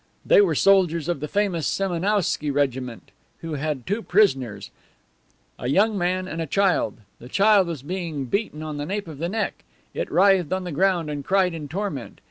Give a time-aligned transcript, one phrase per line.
[0.25, 3.11] They were soldiers of the famous Semenowsky regiment,
[3.41, 4.71] who had two prisoners,
[5.59, 6.95] a young man and a child.
[7.19, 9.63] The child was being beaten on the nape of the neck.
[9.93, 12.17] It writhed on the ground and cried in torment.